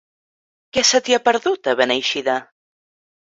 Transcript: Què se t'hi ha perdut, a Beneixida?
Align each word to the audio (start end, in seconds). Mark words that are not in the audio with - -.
Què 0.77 0.83
se 0.91 1.01
t'hi 1.09 1.15
ha 1.17 1.19
perdut, 1.27 1.69
a 1.73 1.77
Beneixida? 1.83 2.39